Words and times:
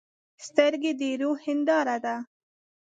سترګې 0.45 0.91
د 0.99 1.01
روح 1.21 1.37
هنداره 1.45 1.97
ده. 2.03 2.15